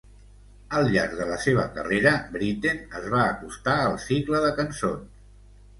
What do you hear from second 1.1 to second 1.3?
de